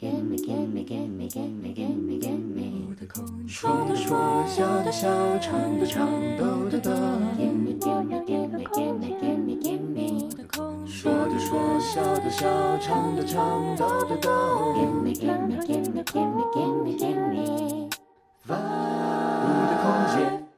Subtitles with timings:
[0.00, 2.96] Gimme, gimme, gimme, gimme, gimme, gimme
[3.46, 6.90] 说的说，笑的笑，唱的唱，抖的抖。
[7.36, 10.30] Gimme, gimme, gimme, gimme, gimme, gimme
[10.86, 14.30] 说的说，笑的笑，唱的唱，抖的抖。
[14.74, 17.90] Gimme, gimme, gimme, gimme, gimme, gimme
[18.48, 18.56] 我
[19.68, 19.84] 的空
[20.16, 20.49] 间。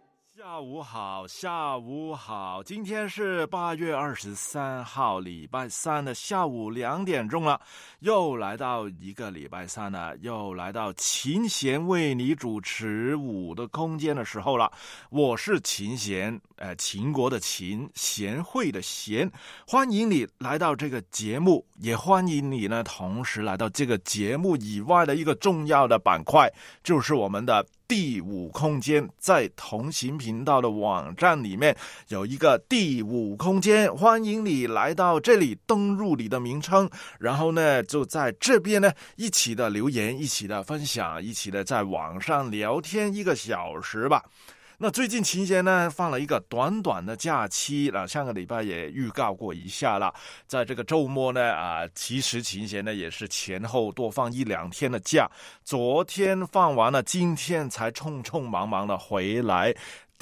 [0.53, 7.59] 下午好，下午好，今天是八月二十三号，礼拜三的下午两点钟了，
[8.00, 14.71] 又来到一个礼拜三了，又来到琴弦为你主持舞的空间的时候了。
[15.09, 19.32] 我是琴弦，呃，秦国的秦，贤惠的贤，
[19.67, 26.53] 欢迎你来到这个节目，也欢迎你呢，同时来到这个节目以外的一个重要的板块，
[26.84, 27.64] 就是我们的。
[27.95, 31.77] 第五空间在同行频道的网站里面
[32.09, 36.89] 有一个第五空间，欢迎你来到这里，登入你的名称，
[37.20, 44.25] 然后呢，就在这边呢一起的留言，一起的分享，一起的在网上聊天一个小时吧。
[44.83, 50.12] 那最近琴弦呢放了一个短短的假期了，上个礼拜也预告过一下了。
[50.48, 55.30] 在这个周末呢，啊，其实琴弦呢也是前后多放一两天的假，
[55.62, 59.72] 昨天放完了，今天才匆匆忙忙的回来。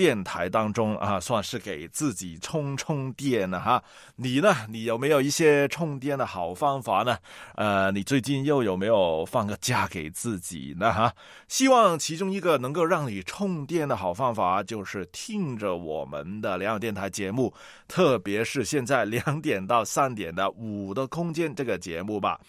[0.01, 3.85] 电台当中啊，算是给自己充充电了哈。
[4.17, 4.55] 你呢？
[4.67, 7.19] 你有没有一些充电的好方法呢？
[7.55, 10.91] 呃，你最近又有没有放个假给自己呢？
[10.91, 11.13] 哈，
[11.49, 17.53] 希望其中一个能够让你充电的好方法，就是听着我们的两电台节目，
[17.87, 22.41] 特别是现在两点到三点的五的空间这个节目吧。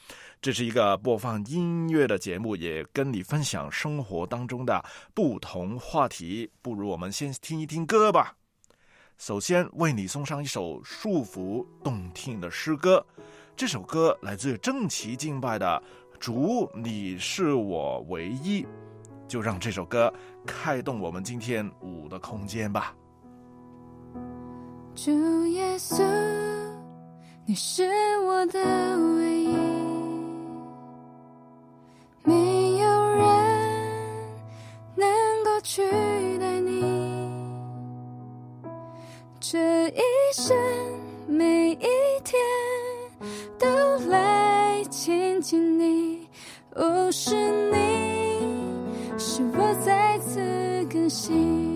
[0.41, 6.49] 这是一个播放音乐的节目，也跟你分享生活当中的不同话题。
[6.63, 8.35] 不如我们先听一听歌吧。
[9.19, 13.05] 首先为你送上一首舒服动听的诗歌，
[13.55, 15.79] 这首歌来自正奇敬拜的
[16.17, 18.63] 《主，你是我唯一》，
[19.27, 20.11] 就让这首歌
[20.43, 22.95] 开动我们今天舞的空间吧。
[24.95, 26.03] 主耶稣，
[27.45, 27.83] 你是
[28.25, 28.59] 我的
[29.19, 29.40] 唯一。
[35.73, 35.81] 取
[36.37, 36.83] 代你，
[39.39, 40.01] 这一
[40.33, 40.53] 生
[41.29, 41.87] 每一
[42.25, 42.37] 天
[43.57, 43.65] 都
[44.09, 46.27] 来亲近你，
[46.75, 47.33] 哦，是
[47.71, 47.77] 你
[49.17, 50.41] 使我再次
[50.91, 51.70] 更新，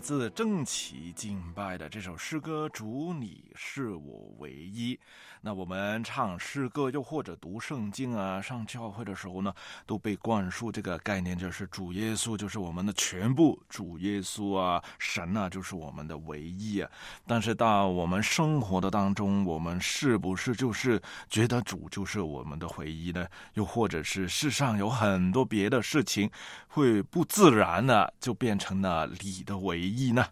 [0.00, 4.94] 自正奇敬拜的这首诗歌《主你是我唯一》。
[5.42, 9.52] 那我们唱诗歌，又或者读圣经啊，上教会的时候呢，
[9.86, 16.90] 都被灌输这个概念，就是主耶稣就是我们的全部，主耶稣啊，神啊，就是我们的唯一啊。
[17.26, 21.00] 但是到我们生活的当中，我们是不是就是
[21.30, 23.26] 觉得主就是我们的唯一呢？
[23.54, 26.30] 又或者是世上有很多别的事情，
[26.68, 30.26] 会不自然的就变成了你的唯一意呢？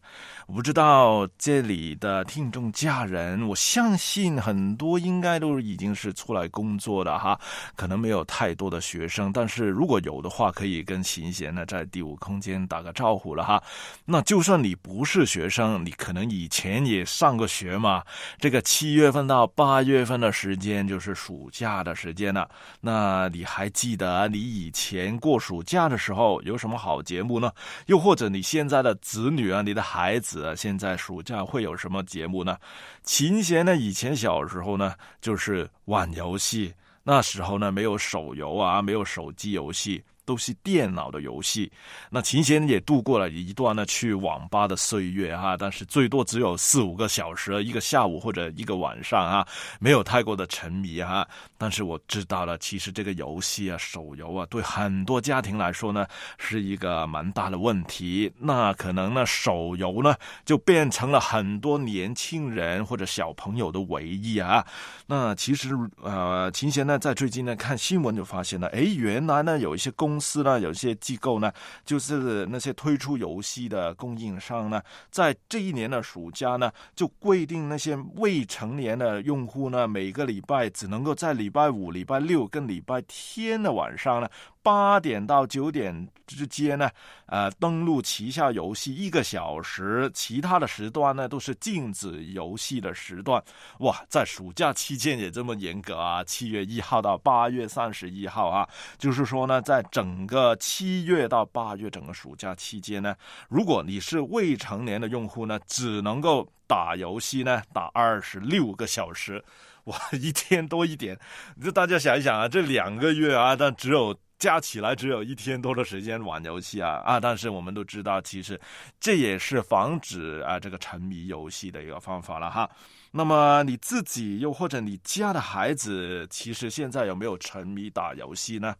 [0.47, 4.99] 我不知道这里的听众家人，我相信很多。
[4.99, 7.39] 应该都已经是出来工作的哈，
[7.77, 13.63] 可能没有太多的学生，但是如果有的话，可以跟琴弦呢在第五空间打个招呼了哈。
[14.05, 18.03] 那就算你不是学生，你可能以前也上过学嘛。
[18.41, 22.49] 这个七月份到八月份的时间就是暑假的时间了。
[22.81, 27.53] 那你还记得你以前过暑假的时候有什么好节目呢？
[27.87, 32.59] 又或者你现在的子女女啊，你的孩子，现在暑假会有什么节目呢？
[33.05, 34.93] 琴弦呢，以前小时候呢。
[35.21, 40.03] 就是玩游戏，那时候呢没有手游啊，没有手机游戏。
[40.29, 41.73] 都是电脑的游戏，
[42.11, 49.49] 那琴弦也度过了一段呢去网吧的岁月哈，但是最多只有四五个小时，一个下午或者一个晚上啊，
[49.81, 51.27] 没有太过的沉迷哈。
[51.57, 56.07] 但是我知道了，其实这个游戏啊，手游啊，对很多家庭来说呢，
[56.37, 58.31] 是一个蛮大的问题。
[58.39, 64.67] 那可能呢，手游呢就变成了很多年轻人或者小朋友的唯一啊。
[65.07, 65.71] 那其实
[66.03, 71.53] 呃，琴弦呢在最近呢看新闻就发现了，哎，原来呢有一些公公司呢，有些机构呢，
[71.85, 74.83] 就是那些推出游戏的供应商呢，
[75.13, 84.29] 在这一年的暑假呢，就规定那些未成年的用户呢，每个礼拜只能够在礼拜五、礼拜六跟礼拜天的晚上呢。
[84.69, 86.91] 八点到九点之间呢，
[87.25, 93.43] 呃，登录旗下游戏一个小时，其他的时段呢都是禁止游戏的时段。
[93.79, 96.23] 哇，在暑假期间也这么严格啊！
[96.23, 103.17] 七月一号到八月三十一号啊，就是说呢，在整个七月到八月整个暑假期间呢，
[103.49, 109.43] 如果你是未成年的用户呢，只能够打游戏呢，打二十六个小时，
[109.85, 111.19] 哇，一天多一点。
[111.65, 114.15] 就大家想一想啊，这两个月啊，但只有。
[114.39, 117.19] 加起来只有一天多的时间玩游戏啊啊！
[117.19, 118.61] 但是我们都知道，其实
[119.01, 122.71] 这也是防止啊这个沉迷游戏的一个方法了哈。
[123.11, 128.77] 那么你自己又或者你家的孩子，其实现在有没有沉迷打游戏呢？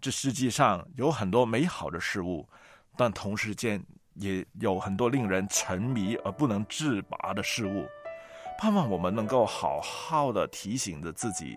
[0.00, 2.48] 这世界上有很多美好的事物，
[2.96, 3.80] 但同时间
[4.14, 7.86] 也有很多令人沉迷而不能自拔的事物。
[8.58, 11.56] 盼望我们能够好好的提醒着自己。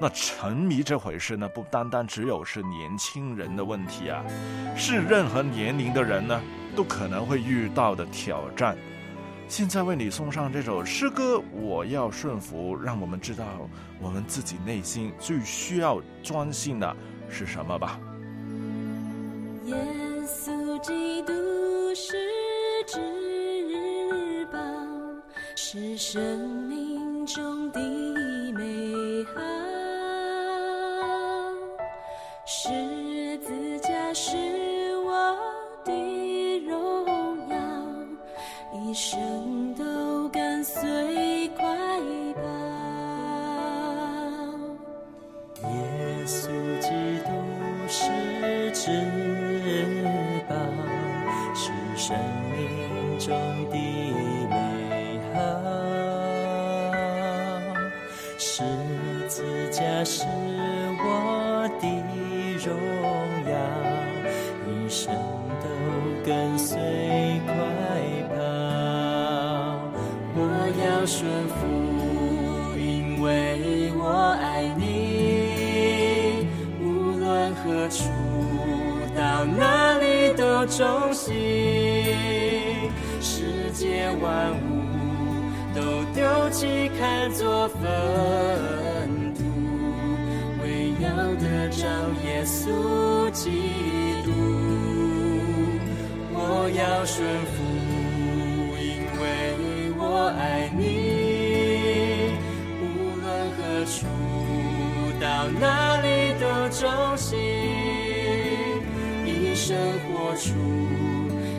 [0.00, 4.24] 那沉迷这回事呢，不单单只有是年轻人的问题啊，
[4.76, 6.40] 是任何年龄的人呢
[6.74, 8.76] 都可能会遇到的挑战。
[9.46, 13.44] 现在为你送上这首诗歌，我要顺服，让我们知道
[14.00, 16.96] 我们自己内心最需要专心的
[17.28, 18.00] 是什么吧。
[19.66, 19.74] 耶
[20.26, 21.32] 稣基督
[21.94, 22.14] 是
[22.86, 24.58] 至宝，
[25.54, 26.20] 是生
[26.68, 27.80] 命中的
[28.54, 29.63] 美好。
[32.46, 32.68] 十
[33.38, 34.36] 字架是
[34.98, 35.34] 我
[35.82, 35.92] 的
[36.66, 37.56] 荣耀，
[38.74, 41.64] 一生都跟随快
[42.34, 42.42] 跑。
[45.70, 45.72] 耶
[46.26, 46.48] 稣
[46.80, 46.90] 基
[47.24, 47.30] 督
[47.88, 48.90] 是至
[50.46, 50.54] 宝，
[51.54, 52.14] 是生
[52.52, 53.34] 命中
[53.70, 53.76] 的
[54.50, 55.38] 美好。
[58.36, 58.62] 十
[59.28, 60.26] 字架是
[60.98, 62.13] 我的。
[62.64, 62.72] 重
[63.44, 63.52] 要，
[64.66, 65.14] 一生
[65.60, 65.68] 都
[66.24, 66.78] 跟随，
[67.44, 67.52] 快
[68.34, 68.40] 跑！
[70.34, 70.38] 我
[70.80, 76.48] 要顺服，因为我爱你。
[76.80, 76.82] 无
[77.20, 78.08] 论何处，
[79.14, 81.34] 到哪里都忠心。
[83.20, 84.64] 世界万物
[85.74, 85.82] 都
[86.14, 87.82] 丢弃，看作粪
[92.44, 93.50] 稣基
[94.24, 94.30] 督。
[96.32, 97.54] 我要顺服。
[98.76, 98.86] 因
[99.20, 99.22] 为
[99.96, 100.02] 我
[100.38, 100.80] 爱你，
[102.80, 102.82] 无
[103.20, 103.24] 论
[103.56, 103.96] 何处，
[105.20, 105.24] 到
[105.60, 105.64] 哪
[106.02, 106.06] 里
[106.40, 106.82] 都忠
[107.16, 107.38] 心，
[109.24, 109.76] 一生
[110.08, 110.44] 活出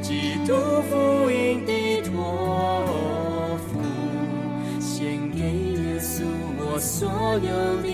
[0.01, 0.53] 基督
[0.89, 0.93] 福
[1.31, 2.13] 音的托
[3.67, 3.69] 付，
[4.79, 6.23] 献给耶稣
[6.59, 7.49] 我所有
[7.81, 7.87] 的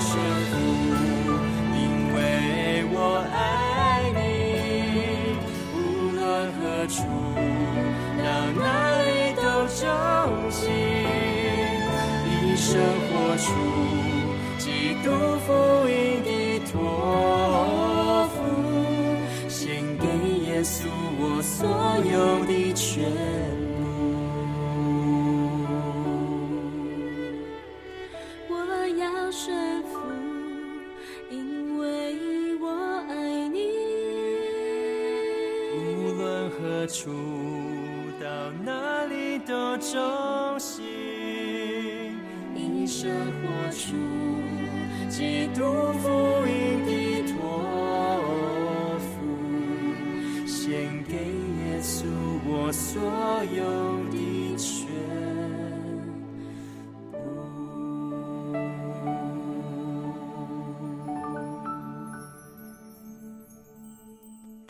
[0.00, 0.27] 我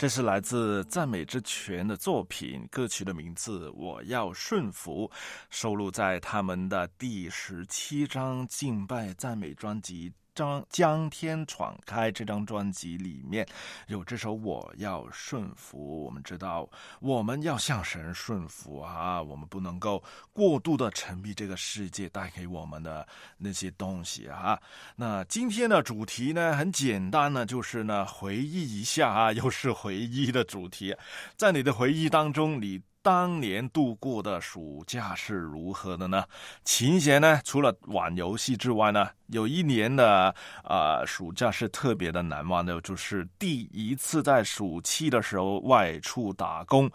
[0.09, 5.07] 这是来自赞美之泉的作品，歌曲的名字《我要顺服》，
[5.51, 10.11] 收录在他们的第十七张敬拜赞美专辑。
[10.39, 13.45] 张江天闯开这张专辑里面
[13.89, 16.69] 有这首《我要顺服》，我们知道
[17.01, 20.01] 我们要向神顺服啊，我们不能够
[20.33, 23.05] 过度的沉迷这个世界带给我们的
[23.37, 24.57] 那些东西啊。
[24.95, 30.95] 那今天的主题呢，很简单呢，就是呢回忆一下啊，又是回忆的主题，
[31.37, 32.81] 在你的回忆当中，你。
[33.03, 36.25] 当年度过的暑假是如何的呢？
[36.65, 37.41] 琴弦呢？
[37.45, 46.91] 除了玩游戏之外呢，有一年的呃暑假是特别的难忘的，就是第一次在暑期的时候外出打工。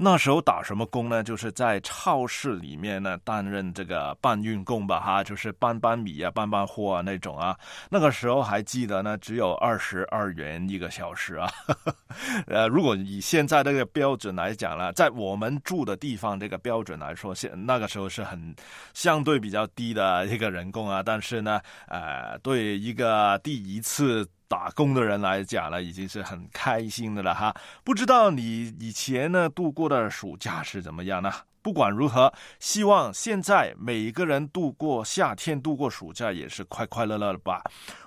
[0.00, 1.24] 那时候打什么工呢？
[1.24, 7.58] 就是在超市里面呢担任这个搬运工吧，哈，就是搬搬米啊、搬搬货啊那种啊。
[7.90, 11.50] 那个时候还记得呢，只有二十二元一个小时啊。
[12.46, 18.54] 呃，如果以现在这个标准来讲呢，在我们住的地方这个标准来说，现那个时候是很
[18.94, 21.02] 相对比较低的一个人工啊。
[21.02, 27.54] 但是呢，呃，对一个第一次打工的人来讲呢，已经是很开心的了哈。
[27.84, 31.32] 不知道你以前呢度过的暑假是怎么样呢？
[31.60, 37.62] 不管如何，希望现在每个人度过夏天、度过暑假也是快快乐乐的吧。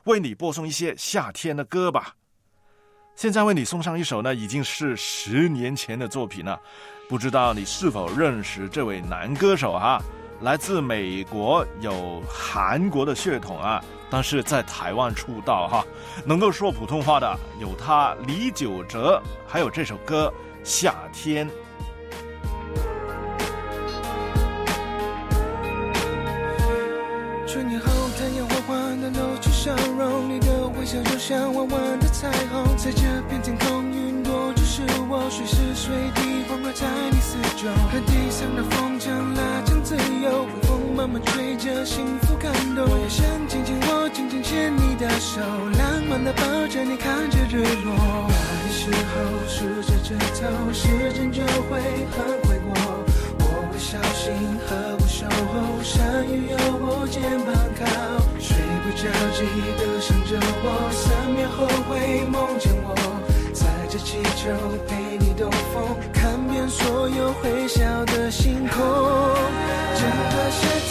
[0.05, 2.15] 为你播送一些夏天的歌吧。
[3.13, 6.59] 现在为你送上一首呢，已经是十年前的作品了。
[7.11, 10.01] 不知道你是否认识这位男歌手哈？
[10.39, 15.85] 来自美国，有韩国的血统啊，但是在台湾出道哈，
[16.23, 21.45] 能够说普通话的有他李玖哲，还有这首歌《夏天》。
[27.45, 27.87] 春天后，
[28.17, 30.47] 太阳缓缓的露出笑容，你的
[30.79, 32.70] 微笑就像弯弯的彩虹，
[36.73, 37.69] 在你四周。
[37.91, 42.85] 和地上的风筝拉近自由，微风慢慢吹着，幸福感动。
[42.89, 45.41] 我也想紧紧握，紧紧牵你的手，
[45.77, 48.27] 浪漫的抱着你，看着日落。
[48.29, 49.13] 那时候
[49.47, 52.71] 数着指头，时间就会很快过。
[53.39, 54.31] 我会小心
[54.65, 57.85] 呵护守候，山雨有我肩膀靠，
[58.39, 59.03] 睡不着
[59.35, 59.43] 记
[59.77, 62.95] 得想着我，三秒后会梦见我，
[63.53, 64.49] 载着气球
[64.87, 66.30] 陪你兜风，看
[66.61, 68.77] 遍所有会笑的星空。
[69.95, 70.61] 整个世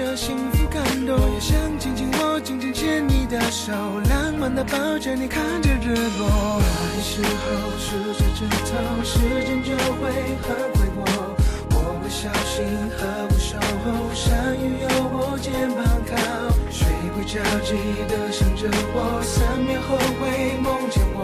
[0.00, 1.14] 着幸福感动。
[1.20, 3.72] 我也想紧紧握，紧紧牵你的手，
[4.08, 6.60] 浪漫的抱着你，看着日落。
[6.96, 7.44] 的时候
[7.78, 10.10] 数着指头，时间就会
[10.40, 11.04] 很快过。
[11.72, 12.64] 我会小心
[12.96, 16.16] 呵护守候，下雨有我肩膀靠，
[16.70, 17.70] 水会着急
[18.08, 21.20] 的想着我，三秒后会梦见我。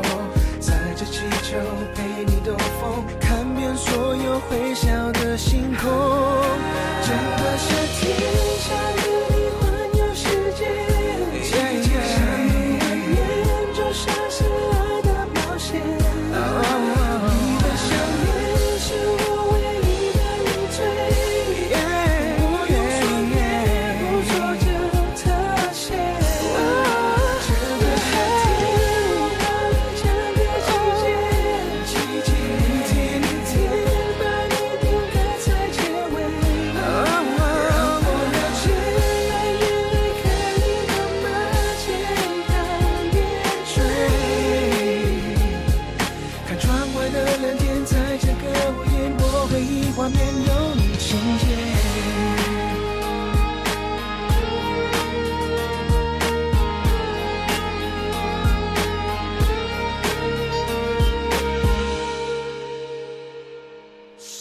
[0.61, 1.57] 载着气球
[1.95, 5.89] 陪你兜风，看遍所有会笑的星空。
[7.03, 7.41] 整个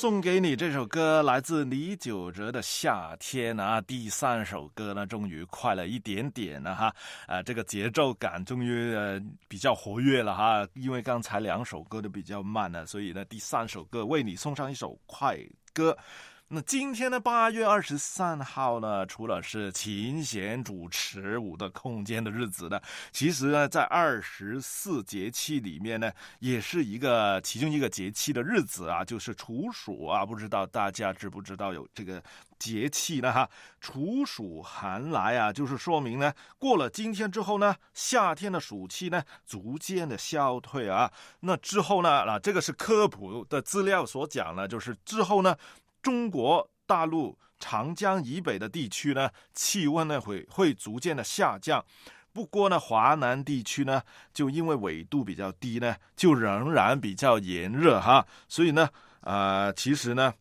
[0.06, 15.40] 送给你这首歌，来自李玖哲的《夏天》啊，第三首歌呢，终于快了一点点了哈，啊，这个节奏感终于呃比较活跃了哈，因为刚才两首歌都比较慢了，所以呢，第三首歌为你送上一首快
[15.74, 15.98] 歌。
[16.48, 22.80] 那今天呢，八月二十三号呢，除了是琴弦主持五的空间的日子呢，
[23.12, 30.24] 其实呢，在二十四节气里面呢，也是一个其中一个节气的日子啊，就是处暑啊。
[30.24, 32.22] 不知道大家知不知道有这个
[32.60, 33.34] 节气呢？
[33.34, 33.50] 哈，
[33.82, 41.12] 处暑寒来啊，就是说明呢，过了今天之后呢，夏天的暑气呢，逐渐的消退啊。
[41.40, 45.58] 那之后呢，啊，这个是科普的资料所讲呢，就是之后呢。
[46.06, 51.84] 中国大陆长江以北的地区呢，气温呢会会逐渐的下降。
[52.32, 58.24] 不过呢，华南地区呢，就因为纬度比较低呢，就仍然比较炎热哈。
[58.48, 58.88] 所以呢，
[59.22, 60.32] 呃，其实呢。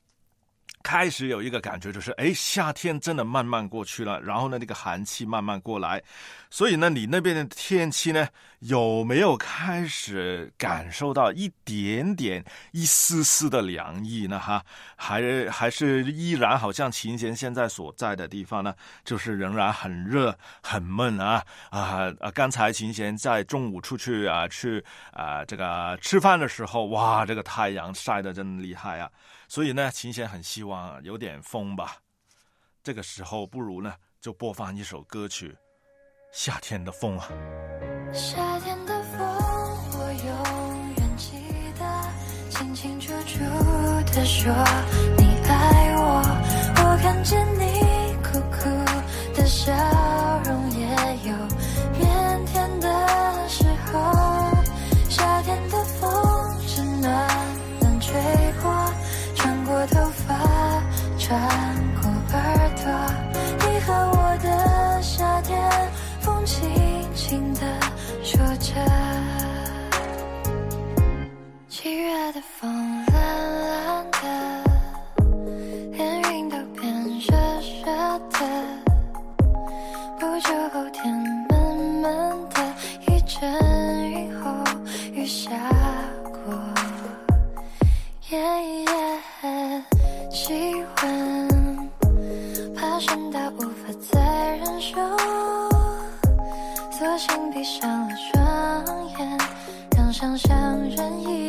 [0.84, 6.00] 开始有一个感觉，就是哎，夏天真的慢慢过去了，然后呢，那个寒气慢慢过来，
[6.50, 8.28] 所以呢，你那边的天气呢，
[8.60, 14.38] 有没有开始感受到一点点、一丝丝的凉意呢？
[14.38, 14.62] 哈，
[14.94, 18.74] 还还是依然好像琴弦现在所在的地方呢，
[19.06, 22.30] 就是仍然很热、很闷啊啊啊！
[22.34, 29.10] 刚才琴弦在中午出去啊，去啊这个吃饭的时候，哇，这个太阳晒得真厉害啊！
[29.54, 31.98] 所以呢，琴弦很希望有点风吧。
[32.82, 35.50] 这个时候，不如呢，就播放一首歌曲
[36.32, 37.28] 《夏天的风》啊。
[38.12, 39.20] 夏天的风，
[39.92, 41.36] 我永远记
[41.78, 43.38] 得，清清楚楚
[44.12, 44.52] 的说
[45.16, 46.20] 你爱我。
[46.78, 49.72] 我看见你酷酷的笑
[61.24, 61.40] 穿
[62.02, 62.38] 过耳
[62.76, 62.84] 朵。
[63.60, 65.58] 你和我的夏天，
[66.20, 66.60] 风轻
[67.14, 67.60] 轻地
[68.22, 68.74] 说着。
[71.66, 72.70] 七月的风
[73.06, 73.16] 蓝
[73.62, 74.18] 蓝的，
[75.92, 77.34] 连云都变热
[77.86, 77.86] 热
[78.28, 78.38] 的。
[80.20, 81.10] 不久后天
[81.48, 81.52] 闷
[82.02, 82.60] 闷的，
[83.08, 84.44] 一阵雨后
[85.14, 85.48] 雨下
[86.22, 86.52] 过。
[88.28, 88.84] 夜夜
[94.74, 94.98] 再忍受，
[96.90, 99.38] 索性闭上了双眼，
[99.96, 101.43] 让想象任意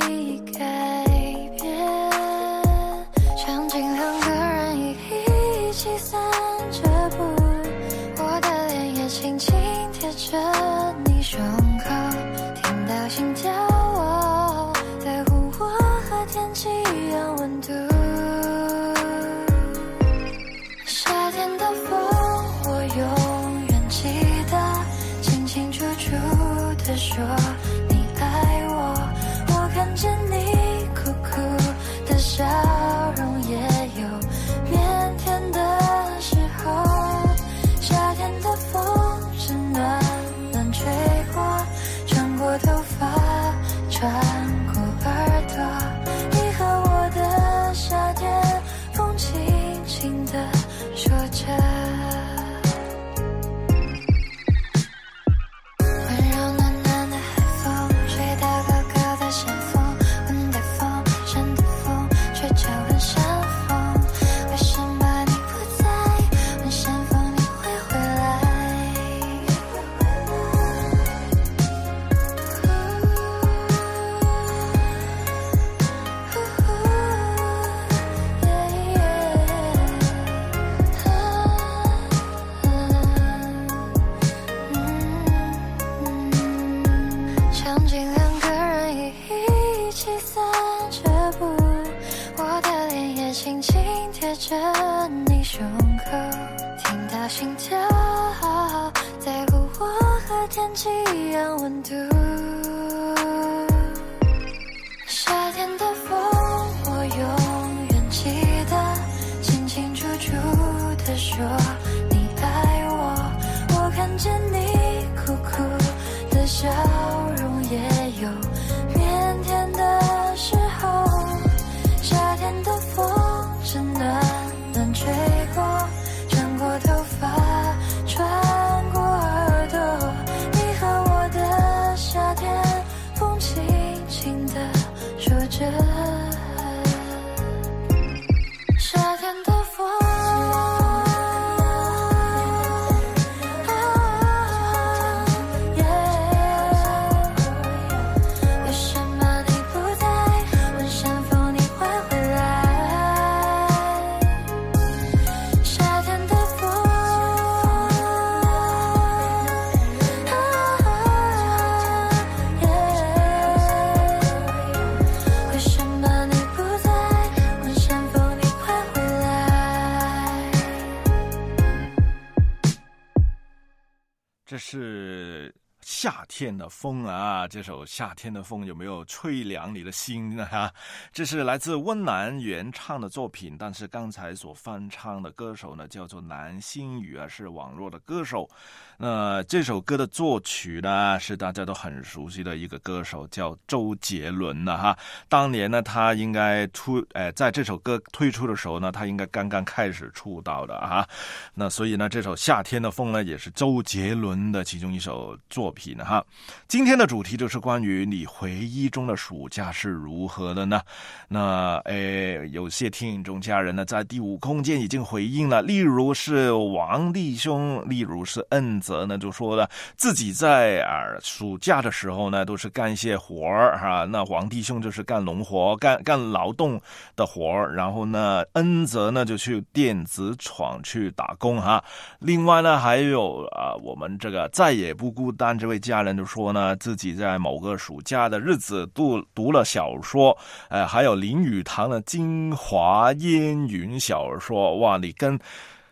[176.37, 177.47] 天的风啊！
[177.47, 180.45] 这首《夏天的风》有没有吹凉你的心呢？
[180.45, 180.69] 哈，
[181.13, 188.49] 这是来自温岚原唱的作品，但是刚才所翻唱的歌手呢，叫做南星雨啊，是网络的歌手。
[188.97, 194.97] 那这首歌的作曲呢，是大家都很熟悉的一个歌手，叫周杰伦的哈。
[195.27, 201.05] 当年呢，他应该出，呃，在这首歌推出的时候呢，他应该刚刚开始出道的啊。
[201.53, 206.25] 那所以呢，这首《夏天的风》呢，也是周杰伦的其中一首作品哈。
[206.67, 210.81] 今天的主题就是关于你回忆中的暑假是如何的呢？
[211.27, 219.67] 那诶，有些听众家人呢，在第五空间已经回应了，例如是王弟兄，例如是恩泽呢，就说了
[219.97, 224.05] 自己在啊暑假的时候呢，都是干一些活儿哈。
[224.05, 226.79] 那王弟兄就是干农活，干干劳动
[227.15, 231.83] 的活儿，然后呢，恩泽呢就去电子厂去打工哈。
[232.19, 240.37] 另外呢，还有啊，我们这个再也不孤单这位家人就说呢，自己在某个暑假的日子读读了小说，
[240.69, 245.39] 呃，还有林语堂的《京华烟云》小说，哇，你跟。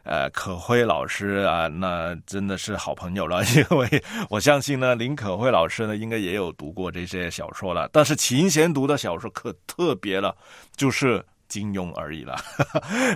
[0.04, 7.90] 呃，可辉老师啊，那真的是好朋友了， 因为我相信呢，林可辉老师呢，应该也有读过这些小说了。
[7.92, 10.36] 但是琴弦读的小说可特别了，
[10.76, 12.36] 就是金庸而已了。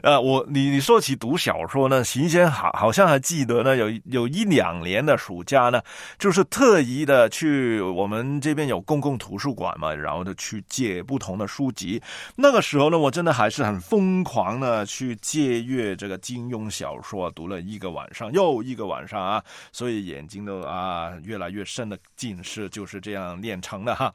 [0.03, 5.81] 呃， 我你你说起读小说呢，琴弦好好像还记得呢，有有一两年的暑假呢，
[6.19, 11.99] 就是特意的去我们这边有公共图书馆嘛，然后就去借不同的书籍。
[12.35, 24.13] 那个时候呢，我真的还是很疯狂的去借阅这个金庸小说，读了一个晚上又一个晚上啊， 所以眼睛都啊越来越深的近视就是这样练成的哈。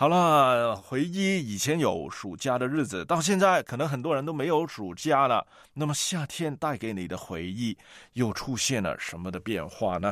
[0.00, 5.46] 好了，回忆以前有暑假的日子，到现在可能很多人都没有暑假了。
[5.74, 7.76] 那么夏天带给你的回忆
[8.14, 10.10] 又出现了什么的变化呢？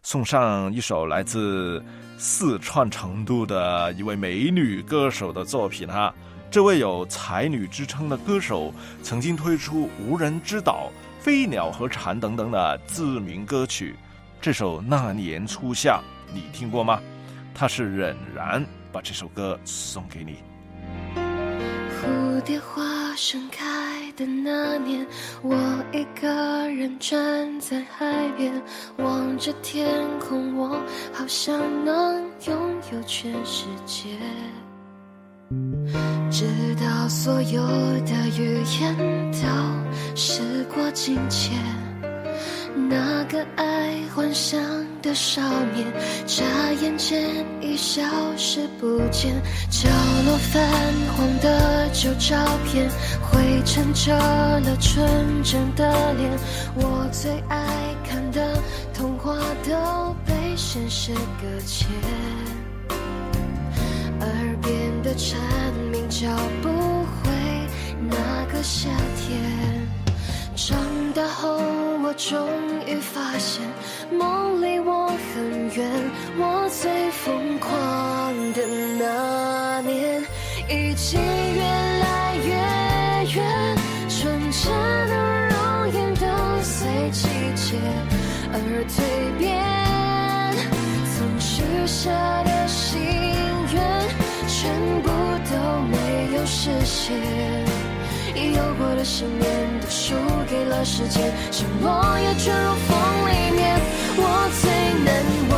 [0.00, 1.84] 送上一首来自
[2.16, 6.14] 四川成都的一位美女歌手的作品哈。
[6.50, 10.90] 这位有才女之称的歌手，曾经推出《无人之岛》
[11.22, 13.94] 《飞鸟和蝉》等等的知名歌曲。
[14.40, 16.00] 这首《那年初夏》，
[16.32, 16.98] 你听过吗？
[17.54, 20.38] 他是冉然，把这首歌送给你。
[22.00, 22.82] 蝴蝶花
[23.16, 25.06] 盛开的那年，
[25.42, 25.54] 我
[25.92, 26.28] 一个
[26.70, 28.50] 人站在海边，
[28.96, 29.86] 望着天
[30.18, 30.68] 空，我
[31.12, 32.56] 好像能拥
[32.92, 34.08] 有全世界。
[36.30, 37.60] 直到所有
[38.06, 38.96] 的语言
[39.32, 41.52] 都时过境迁，
[42.76, 44.60] 那个爱幻想
[45.02, 45.40] 的少
[45.74, 45.86] 年，
[46.26, 46.44] 眨
[46.82, 47.28] 眼间
[47.60, 48.02] 已消
[48.36, 49.32] 失不见。
[49.70, 49.88] 角
[50.26, 50.60] 落泛
[51.16, 52.88] 黄的旧照片，
[53.20, 56.30] 灰尘遮了纯真的脸。
[56.76, 57.66] 我最爱
[58.08, 58.56] 看的
[58.94, 59.36] 童话
[59.68, 61.88] 都被现实搁浅。
[64.20, 65.40] 耳边的蝉
[65.90, 66.28] 鸣叫
[66.62, 67.30] 不回
[68.08, 69.79] 那个夏天。
[70.66, 70.76] 长
[71.14, 71.58] 大后，
[72.02, 72.46] 我终
[72.86, 73.62] 于发现，
[74.12, 75.90] 梦离我很远。
[76.36, 77.72] 我最疯狂
[78.52, 78.60] 的
[78.98, 80.22] 那年，
[80.68, 82.52] 已经越来越
[83.34, 83.76] 远。
[84.06, 84.70] 纯真
[85.08, 86.26] 的容颜都
[86.62, 87.78] 随季节
[88.52, 89.00] 而蜕
[89.38, 89.64] 变，
[91.06, 92.10] 曾许下
[92.44, 93.00] 的心
[93.72, 93.80] 愿，
[94.46, 95.08] 全部
[95.50, 95.56] 都
[95.88, 97.69] 没有实现。
[98.52, 100.14] 有过的信念都输
[100.48, 103.80] 给了时间，像落叶卷入风里面。
[104.16, 104.24] 我
[104.60, 104.70] 最
[105.04, 105.08] 难
[105.50, 105.54] 忘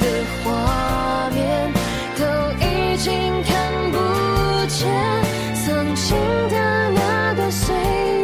[0.00, 0.04] 的
[0.42, 0.46] 画
[1.30, 1.40] 面，
[2.16, 2.22] 都
[2.64, 3.10] 已经
[3.42, 3.52] 看
[3.92, 3.96] 不
[4.66, 4.78] 见。
[5.64, 6.16] 曾经
[6.50, 7.74] 的那段岁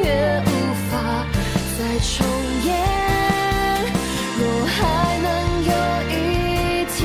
[0.04, 0.48] 月，无
[0.90, 0.92] 法
[1.78, 2.26] 再重
[2.64, 2.68] 演。
[4.38, 4.78] 若还
[5.20, 5.28] 能
[5.64, 5.70] 有
[6.10, 6.14] 一
[6.96, 6.98] 天，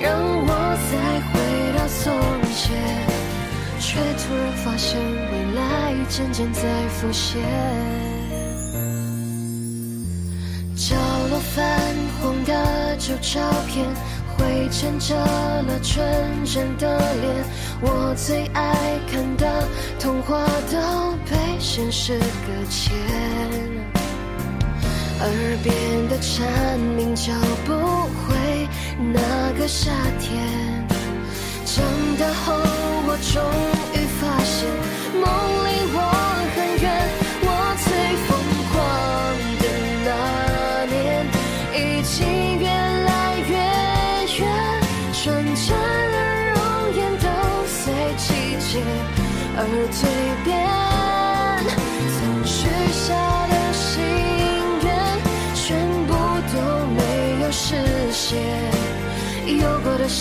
[0.00, 0.06] 让
[0.46, 0.48] 我
[0.90, 0.92] 再
[1.28, 1.34] 回
[1.76, 2.04] 到从
[2.54, 2.66] 前，
[3.78, 3.86] 却
[4.18, 4.98] 突然发现
[6.08, 7.40] 渐渐在浮现。
[10.74, 10.96] 角
[11.28, 13.86] 落泛黄的旧照片，
[14.36, 17.44] 灰尘遮了纯真的脸。
[17.80, 19.68] 我最爱看的
[20.00, 22.24] 童话都被现实搁
[22.70, 22.92] 浅，
[25.20, 27.32] 耳边的蝉鸣叫
[27.66, 28.68] 不回
[29.12, 30.86] 那个夏天。
[31.66, 31.84] 长
[32.18, 32.54] 大后，
[33.06, 33.42] 我终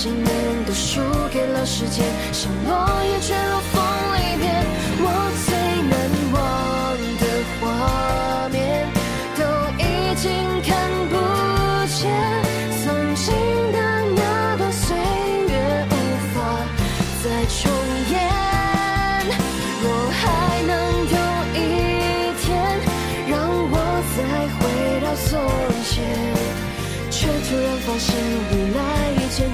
[0.07, 3.61] 有过的信念都输给了时间，像落叶坠落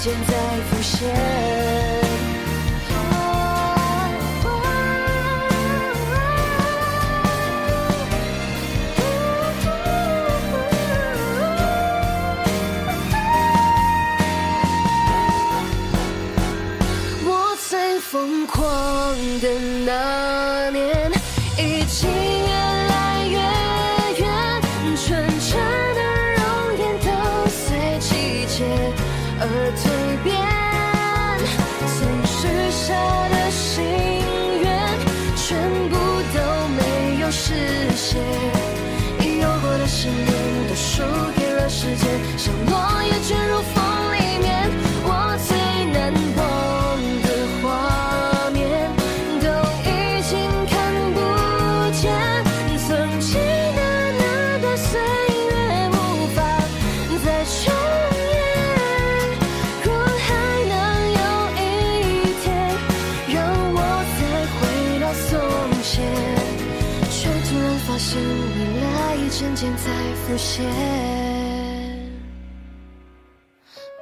[0.03, 2.02] 渐渐在浮现。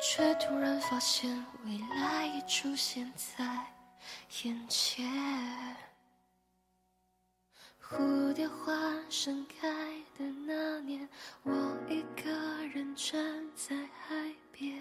[0.01, 1.29] 却突然发现
[1.65, 3.45] 未来已出现在
[4.43, 5.05] 眼前。
[7.81, 8.73] 蝴蝶花
[9.09, 9.69] 盛开
[10.17, 11.07] 的那年，
[11.43, 11.51] 我
[11.87, 12.29] 一个
[12.73, 13.17] 人站
[13.55, 14.15] 在海
[14.51, 14.77] 边。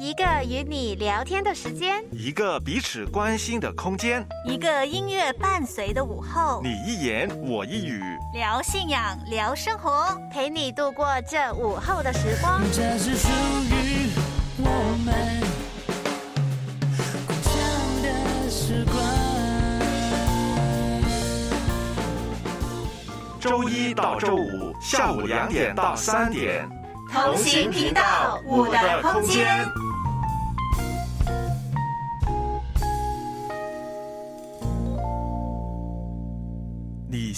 [0.00, 8.00] 一个与你聊天的时间，一个彼此关心的空间，一个音乐伴随的午后，你一言我一语，
[8.32, 12.62] 聊信仰，聊生活，陪你度过这午后的时光。
[12.72, 13.28] 这是属
[13.72, 14.08] 于
[14.58, 14.70] 我
[15.04, 15.40] 们
[17.26, 17.60] 共享
[18.00, 19.02] 的时光。
[23.40, 26.68] 周一到周五下午两点到三点，
[27.12, 29.68] 同行频道，我的空间。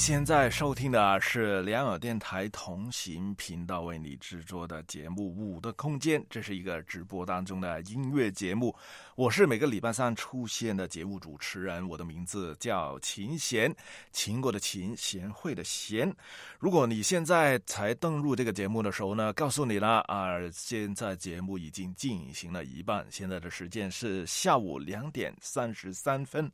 [0.01, 8.75] 现在收听的是良友电台同行频道为你制作的节目《五的空间》，这是一个直播当中的音乐节目。
[9.15, 13.71] 我是每个礼拜三出现的节目主持人，我的名字叫秦贤，
[14.11, 16.11] 秦国的秦，贤惠的贤。
[16.59, 26.51] 如果你现在才登入这个节目的时候呢，告诉你了啊，现在节目已经进行了一半，现在的时间是下午两点三十三分。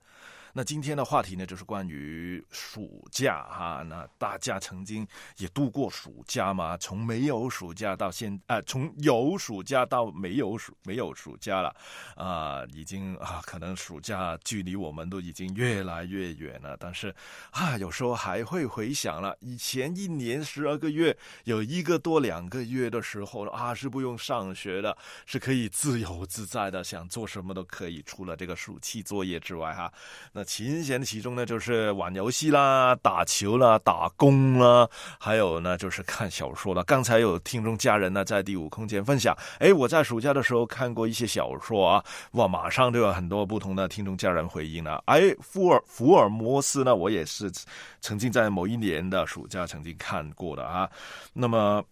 [0.57, 3.83] 那今天的话题呢，就是关于暑假哈。
[3.87, 6.79] 那大家曾经也度过暑假吗？
[6.79, 11.77] 从没有暑假到现，啊，从有暑假到没有暑没有暑假了，
[12.14, 16.75] 啊，已经啊，可能暑假距离我们都已经越来越远了。
[16.81, 17.14] 但是
[17.51, 21.14] 啊，有时候还会回想了以前一年十二个月，
[21.45, 29.92] 有一个多两个月的时候啊，是不用上学的，是可以自由自在的，想做什么都可以，除了这个暑期作业之外哈。
[30.33, 36.82] 那琴弦的其中呢，就是玩游戏啦、打球啦、打工啦，还有呢就是看小说了。
[36.85, 45.02] 刚才有听众家人呢在第五空间分享，哎，我在暑假的时候看过一些小说啊，哇，马上就有很多不同的听众家人回应了。
[45.06, 47.52] 哎，福尔福尔摩斯呢，我也是
[48.00, 50.88] 曾经在某一年的暑假曾经看过的啊。
[51.33, 51.85] 那么。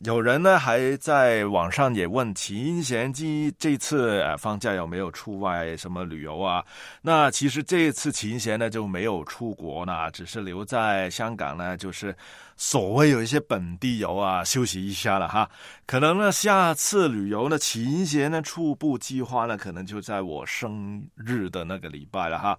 [0.00, 6.64] 有人呢还在网上也问秦贤基这次呃放假有没有出外什么旅游啊？
[7.02, 12.14] 那其实这次秦贤呢就没有出国呢，只是留在香港呢，就是
[12.56, 15.50] 所谓有一些本地游啊，休息一下了哈。
[15.84, 22.56] 可能呢下次旅游呢，秦贤呢初步计划呢，可能就在我生日的那个礼拜了哈。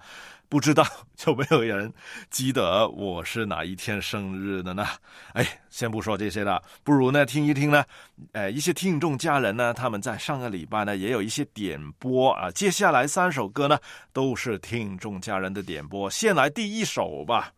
[0.50, 0.84] 不知道
[1.28, 1.94] 有没有人
[2.32, 4.84] 记得我是哪一天生日的呢？
[5.34, 7.86] 哎，先不说这些了，不如呢听一听呢，
[8.32, 12.50] 呃，一些听众家人呢，他们在上个礼拜呢也有一些点播啊。
[12.50, 13.78] 接下来三首歌呢
[14.12, 17.54] 都是听众家人的点播，先来第一首吧，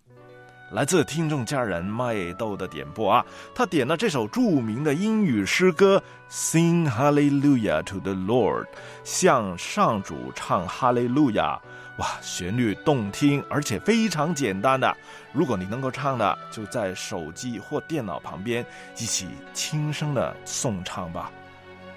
[0.71, 3.25] 来自听众家人麦豆的点播啊，
[3.55, 8.65] 他点了这首著名的英语诗歌《Sing Hallelujah to the Lord》，
[9.05, 11.57] 向上主唱哈利路亚。
[12.01, 14.97] 哇，旋律动听，而且非常简单的。
[15.31, 18.65] 如果你能够唱的，就在手机或电脑旁边
[18.97, 21.31] 一起轻声的诵唱吧，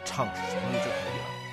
[0.04, 1.43] 唱什么就可以了。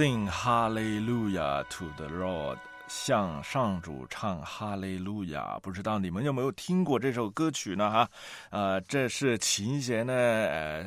[0.00, 2.56] Sing Hallelujah to the Lord，
[2.88, 7.90] 向上主唱 Hallelujah，不知道你们有没有听过这首歌曲呢？
[7.90, 8.08] 哈，
[8.48, 10.86] 呃，这是琴弦的，呃。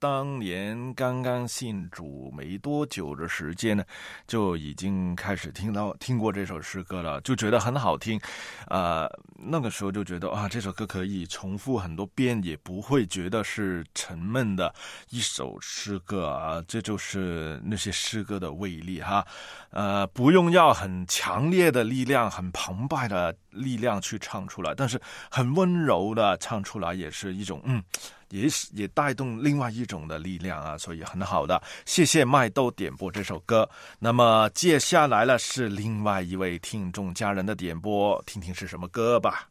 [0.00, 3.84] 当年刚刚信主没多久的时间呢，
[4.26, 8.18] 就已经开始听到听过这首诗歌了，就觉得很好听，
[8.68, 14.74] 呃，那个时候就觉得啊，这首歌可以重复很多遍，也不会觉得是沉闷的
[15.10, 19.22] 一首诗歌啊，这就是那些诗歌的威力哈，
[19.68, 24.98] 呃，不用要很强烈的力量、很澎湃的力量去唱出来，但是
[25.30, 27.84] 很温柔的唱出来，也是一种嗯。
[28.30, 31.60] 也是也带动另外一种的力量啊，所以很好的。
[31.84, 33.68] 谢谢麦豆点播这首歌。
[33.98, 39.48] 那么接下来呢是另外一位听众家人的点播，听听是什么歌吧。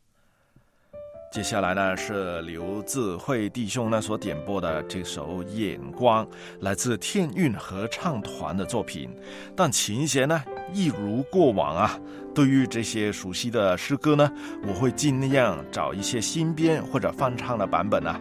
[1.31, 6.25] 接下来呢是刘智慧弟兄呢所点播的这首《眼光》，
[6.59, 9.15] 来自天韵合唱团的作品。
[9.55, 11.99] 但琴弦呢一如过往啊，
[12.33, 14.31] 对于这些熟悉的诗歌呢，
[14.67, 18.19] 我会尽量找一些新编或者翻唱的版本啊。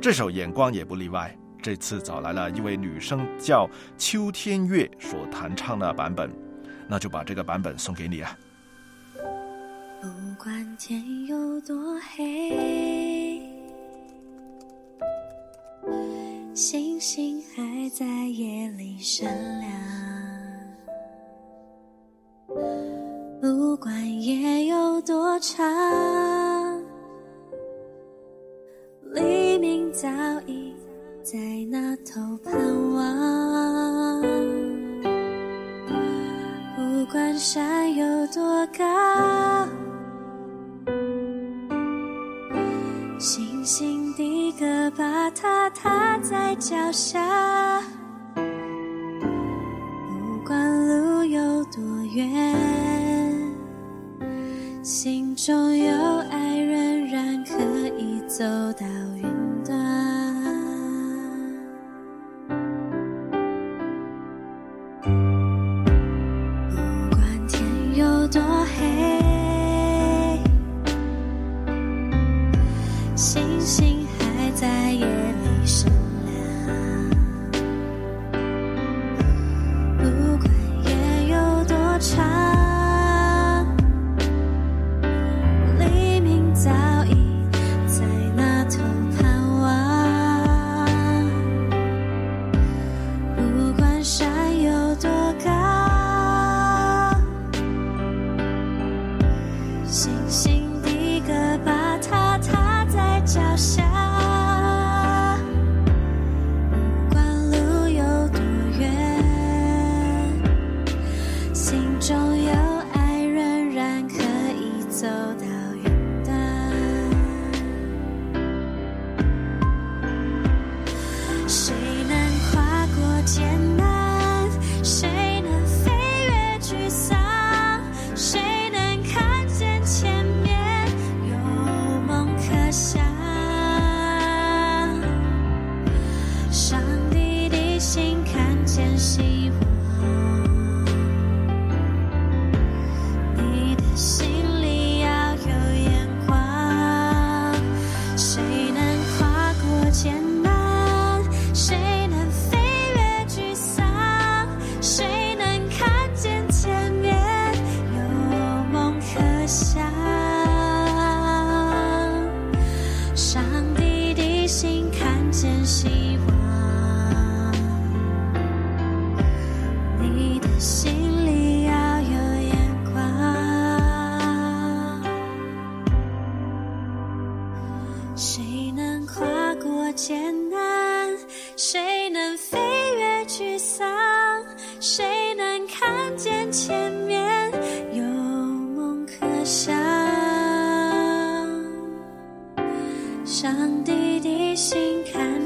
[0.00, 6.30] 这首《眼光》也不例外，这次找来了一位女生，叫秋天月所弹唱的版本，
[6.88, 8.38] 那就把这个版本送给你啊。
[10.00, 10.08] 不
[10.40, 13.42] 管天有多黑，
[16.54, 19.28] 星星还在夜里闪
[19.58, 19.70] 亮。
[23.40, 26.67] 不管夜有多长。
[29.14, 30.08] 黎明早
[30.46, 30.74] 已
[31.22, 31.38] 在
[31.70, 32.54] 那头盼
[32.92, 34.22] 望，
[36.76, 39.66] 不管山有多高，
[43.18, 47.82] 星星的歌把它踏在脚下，
[48.34, 48.42] 不
[50.46, 51.82] 管路有多
[52.14, 52.54] 远，
[54.82, 56.97] 心中有爱人
[57.58, 57.64] 可
[57.98, 58.44] 以走
[58.74, 58.86] 到
[59.16, 59.24] 云
[59.64, 59.76] 端。
[66.70, 67.60] 不管天
[67.96, 68.40] 有多
[68.76, 70.40] 黑
[73.16, 73.97] 星星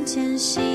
[0.04, 0.71] 前行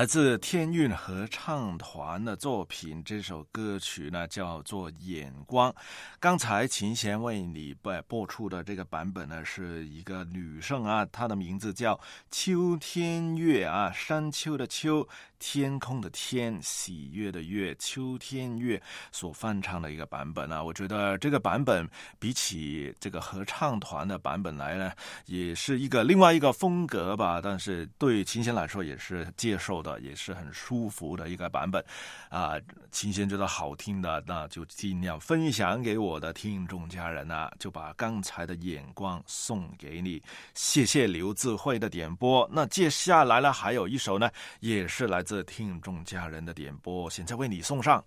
[0.00, 5.70] 来自天韵合唱团的作品，这首歌曲呢叫做《眼光》。
[6.18, 15.06] 刚才琴弦为你播播出的这个版本呢，是一个女生啊，她的名字叫秋天月啊，山丘的丘。
[15.40, 18.80] 天空的天，喜悦的悦，秋天月
[19.10, 21.88] 所翻唱的一个版本啊，我觉得这个版本
[22.18, 24.92] 比起这个合唱团的版本来呢，
[25.24, 27.40] 也是一个另外一个风格吧。
[27.42, 31.82] 但是对琴弦来说也是接受的，也是很舒服的一个版本
[32.28, 32.52] 啊。
[32.92, 40.22] 琴弦觉得好听的，那就尽量分享给我的听众家人啊，就把刚才的眼光送给你。
[40.54, 42.46] 谢谢刘智慧的点播。
[42.52, 44.30] 那接下来呢，还有一首呢，
[44.60, 45.29] 也是来自。
[45.30, 48.04] 自听众家人的点播，现在为你送上。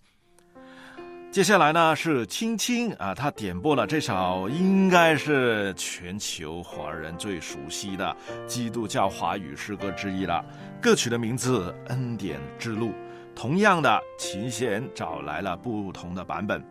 [1.31, 8.13] 接下来呢是青青啊，他点播了这首应该是全球华人最熟悉的
[8.45, 10.43] 基督教华语诗歌之一了。
[10.81, 12.87] 歌曲的名字《恩典之路》。
[13.33, 16.61] 同样的，琴弦找来了不同的版本。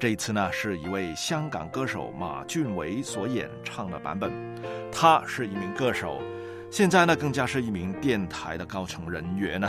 [0.00, 4.32] 这次呢，是一位香港歌手马俊伟所演唱的版本。
[4.90, 6.20] 他是一名歌手。
[6.72, 9.68] 现在呢，更加是一名电台的高层人员呢。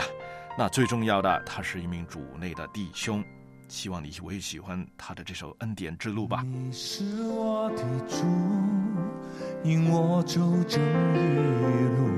[0.56, 3.22] 那最重要的，他是一名主内的弟兄。
[3.68, 6.42] 希望你我也喜欢他的这首《恩典之路》吧。
[6.46, 8.24] 你是我的主，
[9.64, 11.18] 引我走正义
[11.98, 12.08] 路，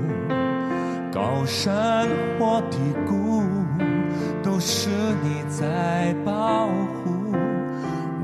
[1.11, 2.07] 高山
[2.39, 3.43] 或低谷，
[4.41, 4.89] 都是
[5.21, 7.33] 你在保护。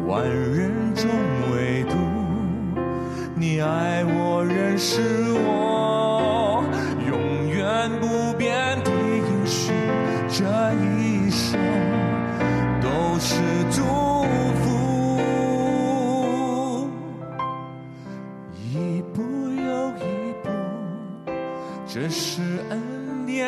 [0.08, 1.10] 万人中
[1.52, 1.98] 唯独
[3.36, 5.02] 你爱我，认识
[5.34, 5.73] 我。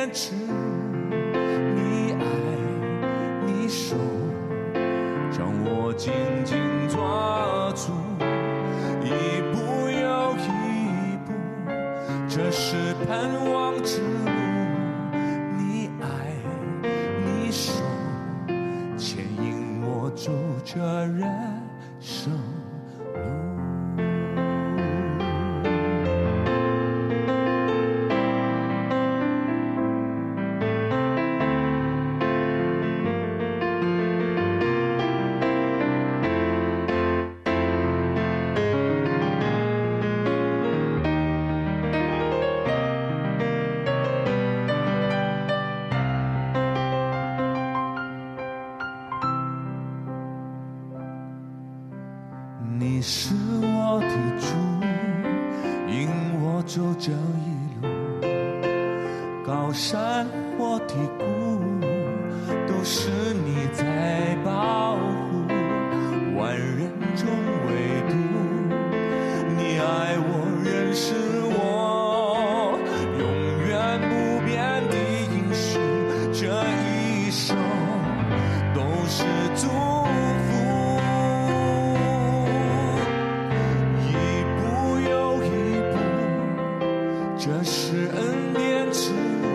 [0.05, 0.53] 恩典之路。
[1.75, 2.23] 你爱，
[3.47, 3.95] 你手，
[5.31, 6.13] 将我紧
[88.35, 89.54] 听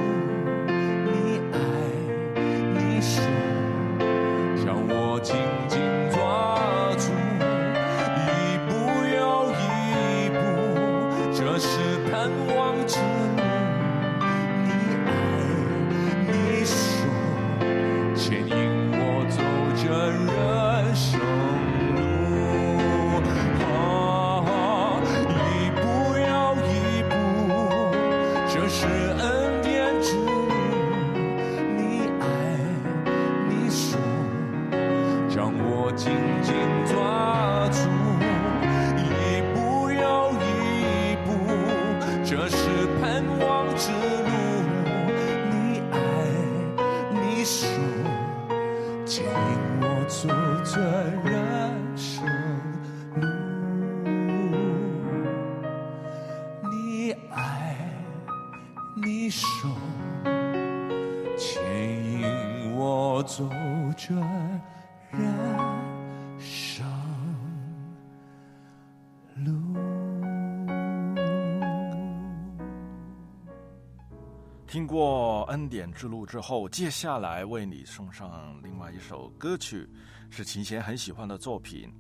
[75.51, 79.89] 恩典之路之后，接下来为你送上另外一首歌曲，
[80.31, 81.93] 是琴弦很喜欢的作品，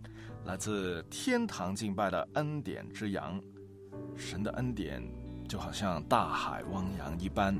[0.45, 3.41] 来自天堂敬拜的恩典之阳。
[4.17, 5.03] 神的恩典
[5.49, 7.59] 就好像大海汪洋一般，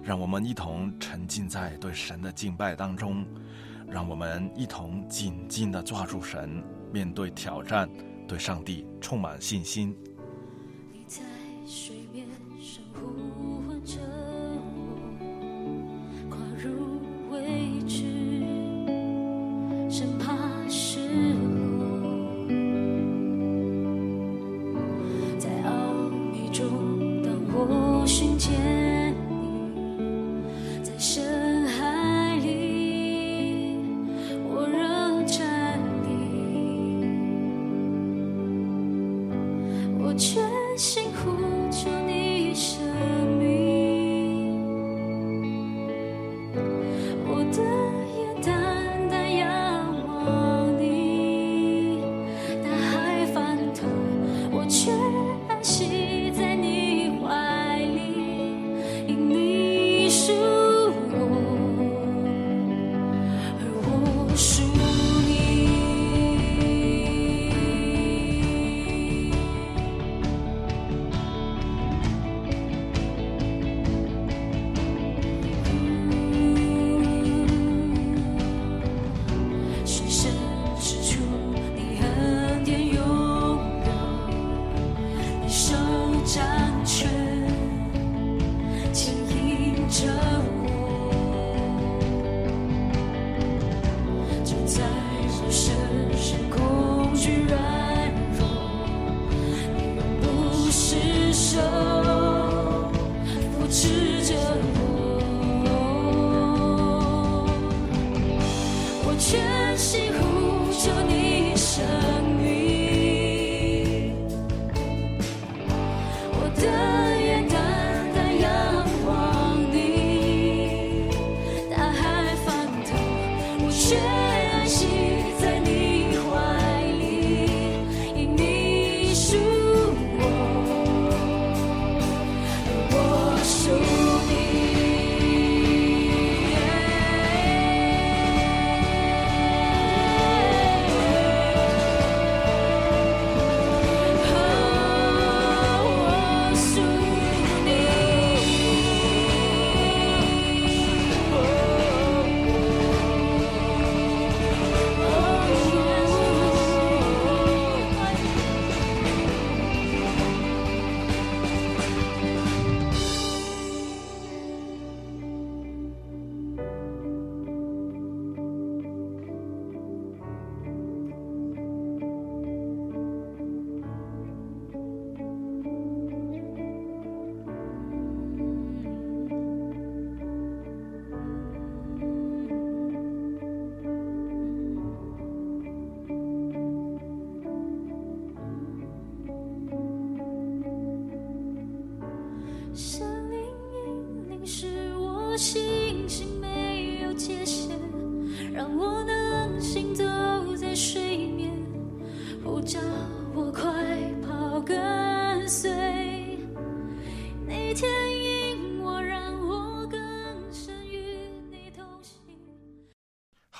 [0.00, 3.26] 让我们一同沉浸在对神的敬拜当中，
[3.88, 6.62] 让我们一同紧紧的抓住神，
[6.92, 7.90] 面对挑战，
[8.28, 9.96] 对上帝充满信心。
[10.92, 11.20] 你在
[11.66, 12.05] 水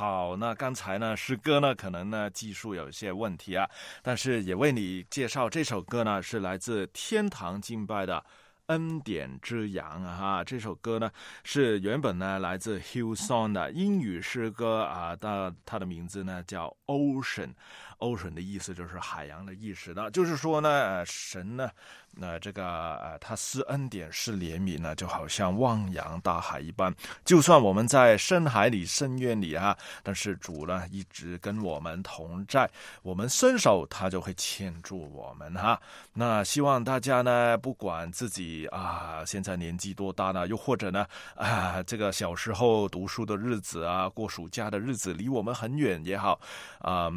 [0.07, 3.68] 好，那刚才呢，诗歌呢，可能呢技术有一些问题啊，
[4.04, 8.24] 但是也为你介绍这首歌呢，是来自天堂敬拜的。
[8.66, 11.09] 恩典之阳啊哈，这首歌呢
[11.44, 17.50] 是原本呢来自 Hillsong 的英语诗歌啊，它它的名字呢叫 Ocean。
[17.99, 21.70] Ocean 的意思就是海洋的意思呢，就是说呢，神呢，
[22.12, 22.64] 那、这个
[22.97, 26.94] 呃，他施恩典、施怜悯呢，就好像汪洋大海一般。
[27.24, 32.70] 就算我们在深海里、深渊里啊，但是主呢一直跟我们同在，
[33.03, 35.80] 我们伸手，他就会牵住我们哈。
[36.12, 46.40] 那希望大家呢，不管自己啊现在年纪多大呢，又或者呢啊这个小时候读书的日子啊，过暑假的日子离我们很远也好，
[46.78, 47.11] 啊、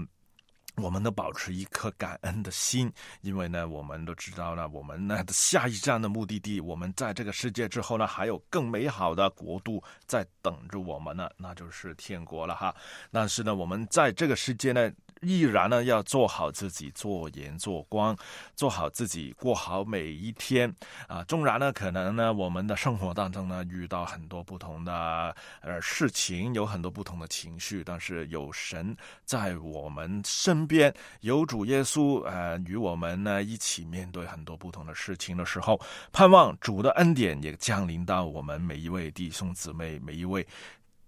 [0.82, 12.74] 我们都保持一颗感恩的心，因为呢，我们都知道了，我们呢下一站的目的地，我们在这个世界之后呢，还有更美好的国度在等着我们呢，那就是天国了哈。
[13.12, 14.92] 但是呢，我们在这个世界呢，
[15.22, 18.16] 依然呢要做好自己，做盐做光，
[18.56, 20.74] 做好自己，过好每一天
[21.08, 21.24] 啊。
[21.26, 28.96] 纵然呢，可能呢，我们的生活当中呢遇到很多不同的呃事情，有很多不同的情绪，但是有神
[29.26, 35.80] 在我们身边，有主耶稣呃与我们呢一起面对很多不同的事情的时候，
[36.12, 40.46] 盼望主的恩典也降临到我们每一位弟兄姊妹，每一位。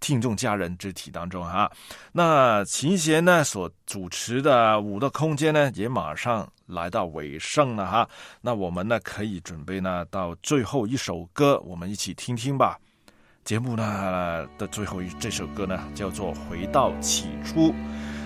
[0.02, 1.72] 听众家人之体当中哈，
[2.12, 8.10] 那琴弦呢所主持的五的空间呢也马上来到尾声了哈，
[8.42, 12.78] 那我们呢可以准备呢到最后一首歌，我们一起听听吧。
[13.44, 17.70] 节目呢的最后一这首歌呢叫做《回到起初》，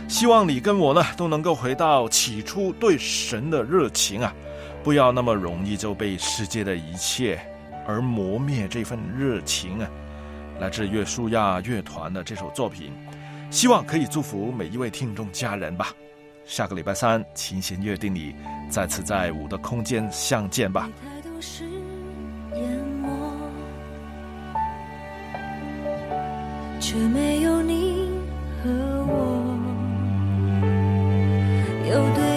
[0.09, 4.33] 希望你跟我呢都能够回到起初对神的热情啊，
[4.81, 7.39] 不要那么容易就被世界的一切
[7.85, 9.89] 而磨灭这份热情啊。
[10.59, 12.91] 来自约书亚乐团的这首作品，
[13.51, 15.93] 希望可以祝福每一位听众家人吧。
[16.45, 18.35] 下个礼拜三，琴弦约定你
[18.69, 20.89] 再次在五的空间相见吧。
[26.79, 28.11] 却没有你
[28.63, 28.69] 和
[29.07, 29.57] 我。
[31.89, 32.34] 有对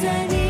[0.00, 0.49] 在你